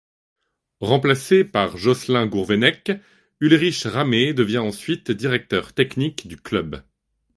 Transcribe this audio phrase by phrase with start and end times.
[0.79, 2.91] Remplacé par Jocelyn Gourvennec,
[3.39, 6.81] Ulrich Ramé devient ensuite Directeur Technique du Club.